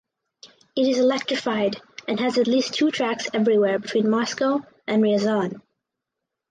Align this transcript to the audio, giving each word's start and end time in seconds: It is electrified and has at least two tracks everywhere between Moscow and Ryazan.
It 0.75 0.87
is 0.87 0.97
electrified 0.97 1.79
and 2.07 2.19
has 2.19 2.39
at 2.39 2.47
least 2.47 2.73
two 2.73 2.89
tracks 2.89 3.29
everywhere 3.35 3.77
between 3.77 4.09
Moscow 4.09 4.61
and 4.87 5.03
Ryazan. 5.03 5.61